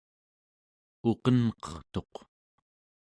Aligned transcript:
uqenqertuq 1.09 2.13